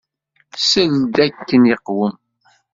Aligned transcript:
Sel-d 0.69 1.15
akken 1.25 1.63
iqwem. 1.73 2.15